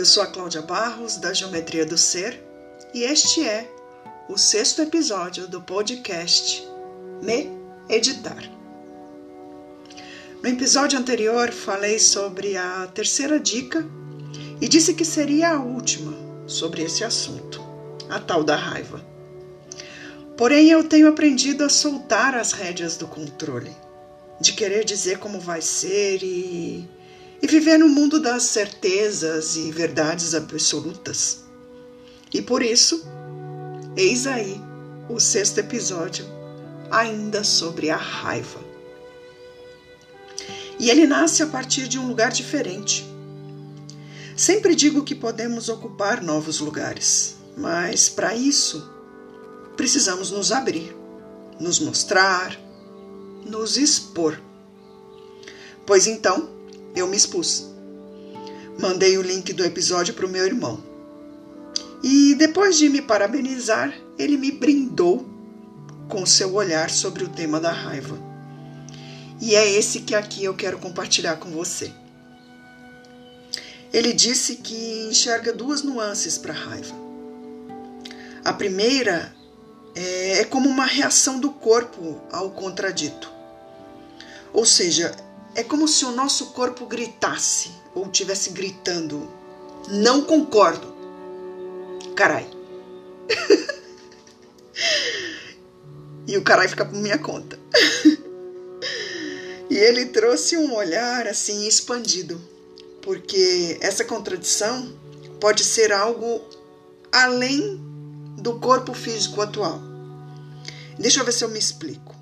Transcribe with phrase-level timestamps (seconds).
[0.00, 2.42] Eu sou a Cláudia Barros, da Geometria do Ser,
[2.94, 3.70] e este é
[4.30, 6.66] o sexto episódio do podcast
[7.22, 7.50] Me
[7.86, 8.50] Editar.
[10.42, 13.86] No episódio anterior, falei sobre a terceira dica
[14.58, 17.62] e disse que seria a última sobre esse assunto,
[18.08, 19.04] a tal da raiva.
[20.34, 23.76] Porém, eu tenho aprendido a soltar as rédeas do controle,
[24.40, 26.88] de querer dizer como vai ser e
[27.42, 31.44] e viver no mundo das certezas e verdades absolutas.
[32.32, 33.04] E por isso,
[33.96, 34.60] eis aí
[35.08, 36.24] o sexto episódio,
[36.90, 38.60] ainda sobre a raiva.
[40.78, 43.04] E ele nasce a partir de um lugar diferente.
[44.36, 48.90] Sempre digo que podemos ocupar novos lugares, mas para isso
[49.76, 50.96] precisamos nos abrir,
[51.58, 52.58] nos mostrar,
[53.44, 54.40] nos expor.
[55.84, 56.48] Pois então,
[56.94, 57.68] eu me expus.
[58.78, 60.82] Mandei o link do episódio para o meu irmão.
[62.02, 65.28] E depois de me parabenizar, ele me brindou
[66.08, 68.18] com seu olhar sobre o tema da raiva.
[69.40, 71.92] E é esse que aqui eu quero compartilhar com você.
[73.92, 76.94] Ele disse que enxerga duas nuances para a raiva.
[78.44, 79.34] A primeira
[79.94, 83.30] é, é como uma reação do corpo ao contradito.
[84.52, 85.14] Ou seja,
[85.54, 89.28] é como se o nosso corpo gritasse ou tivesse gritando:
[89.88, 90.94] Não concordo.
[92.14, 92.48] Carai.
[96.26, 97.58] e o carai fica por minha conta.
[99.70, 102.40] e ele trouxe um olhar assim expandido,
[103.02, 104.92] porque essa contradição
[105.40, 106.42] pode ser algo
[107.12, 107.80] além
[108.36, 109.80] do corpo físico atual.
[110.98, 112.19] Deixa eu ver se eu me explico.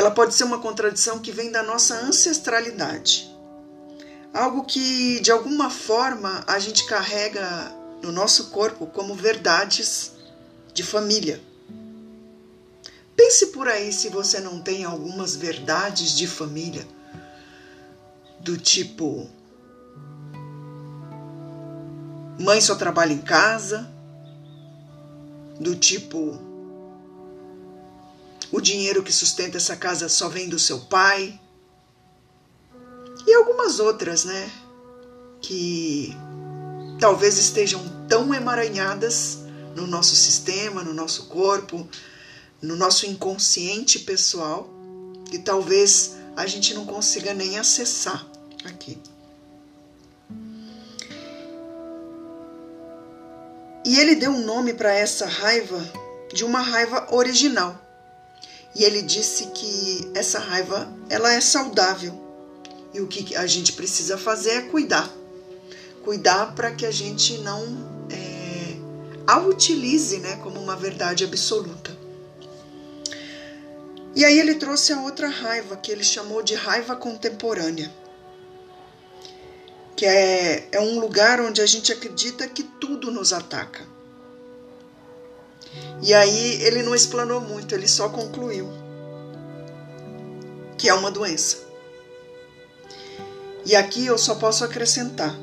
[0.00, 3.30] Ela pode ser uma contradição que vem da nossa ancestralidade.
[4.32, 7.70] Algo que, de alguma forma, a gente carrega
[8.02, 10.12] no nosso corpo como verdades
[10.72, 11.38] de família.
[13.14, 16.88] Pense por aí se você não tem algumas verdades de família,
[18.38, 19.28] do tipo:
[22.38, 23.86] mãe só trabalha em casa,
[25.60, 26.49] do tipo
[28.52, 31.40] o dinheiro que sustenta essa casa só vem do seu pai.
[33.26, 34.50] E algumas outras, né?
[35.40, 36.16] Que
[36.98, 39.38] talvez estejam tão emaranhadas
[39.74, 41.88] no nosso sistema, no nosso corpo,
[42.60, 44.68] no nosso inconsciente pessoal,
[45.30, 48.26] que talvez a gente não consiga nem acessar
[48.64, 48.98] aqui.
[53.84, 55.80] E ele deu um nome para essa raiva
[56.32, 57.89] de uma raiva original.
[58.74, 62.18] E ele disse que essa raiva ela é saudável.
[62.94, 65.08] E o que a gente precisa fazer é cuidar,
[66.02, 67.62] cuidar para que a gente não
[68.10, 68.76] é,
[69.26, 71.96] a utilize, né, como uma verdade absoluta.
[74.14, 77.92] E aí ele trouxe a outra raiva que ele chamou de raiva contemporânea,
[79.96, 83.86] que é, é um lugar onde a gente acredita que tudo nos ataca
[86.02, 88.68] e aí ele não explanou muito, ele só concluiu
[90.78, 91.58] que é uma doença.
[93.66, 95.38] E aqui eu só posso acrescentar: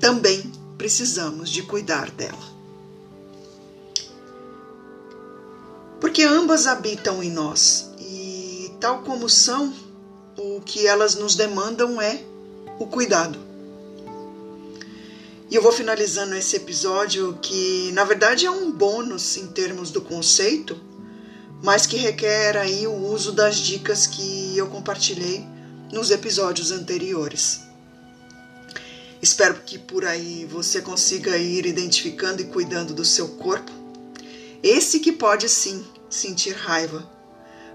[0.00, 2.52] também precisamos de cuidar dela.
[6.00, 9.72] Porque ambas habitam em nós e, tal como são,
[10.36, 12.24] o que elas nos demandam é
[12.78, 13.38] o cuidado.
[15.52, 20.00] E eu vou finalizando esse episódio que, na verdade, é um bônus em termos do
[20.00, 20.80] conceito,
[21.62, 25.44] mas que requer aí o uso das dicas que eu compartilhei
[25.92, 27.60] nos episódios anteriores.
[29.20, 33.70] Espero que por aí você consiga ir identificando e cuidando do seu corpo.
[34.62, 37.06] Esse que pode sim sentir raiva,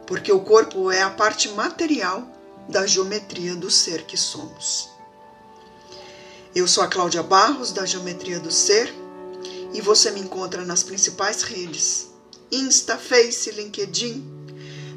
[0.08, 2.28] porque o corpo é a parte material
[2.68, 4.97] da geometria do ser que somos.
[6.58, 8.92] Eu sou a Cláudia Barros, da Geometria do Ser,
[9.76, 12.08] e você me encontra nas principais redes:
[12.52, 14.26] Insta, Face, LinkedIn,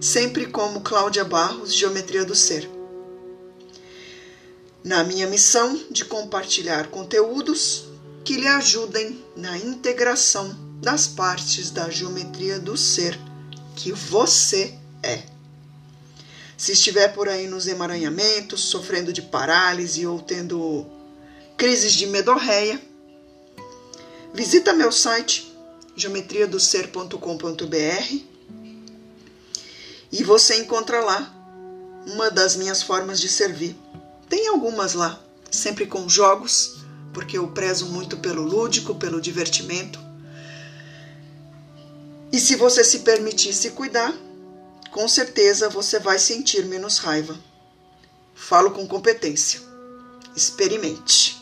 [0.01, 2.67] sempre como Cláudia Barros, Geometria do Ser.
[4.83, 7.85] Na minha missão de compartilhar conteúdos
[8.25, 13.21] que lhe ajudem na integração das partes da geometria do ser
[13.77, 15.25] que você é.
[16.57, 20.99] Se estiver por aí nos emaranhamentos, sofrendo de parálise ou tendo
[21.61, 22.81] crises de medorreia,
[24.33, 25.55] visita meu site
[25.95, 28.17] geometriadoser.com.br
[30.11, 31.31] e você encontra lá
[32.07, 33.77] uma das minhas formas de servir.
[34.27, 36.79] Tem algumas lá, sempre com jogos,
[37.13, 40.01] porque eu prezo muito pelo lúdico, pelo divertimento.
[42.33, 44.15] E se você se permitir se cuidar,
[44.91, 47.39] com certeza você vai sentir menos raiva.
[48.35, 49.61] Falo com competência.
[50.35, 51.40] Experimente.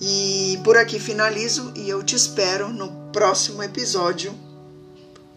[0.00, 4.34] E por aqui finalizo e eu te espero no próximo episódio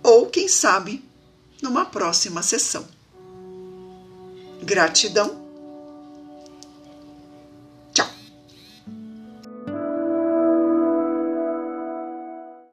[0.04, 1.04] ou quem sabe
[1.62, 2.86] numa próxima sessão.
[4.64, 5.47] Gratidão